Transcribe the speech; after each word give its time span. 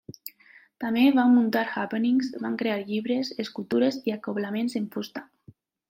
També 0.83 1.03
van 1.19 1.35
muntar 1.35 1.63
happenings, 1.81 2.31
van 2.47 2.57
crear 2.63 2.81
llibres, 2.91 3.31
escultures 3.47 4.01
i 4.11 4.17
acoblaments 4.19 4.79
en 4.83 4.93
fusta. 4.97 5.29